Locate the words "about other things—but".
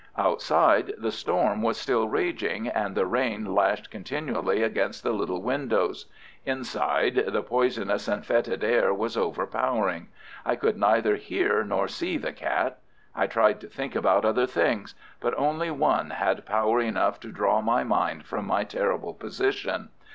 13.95-15.37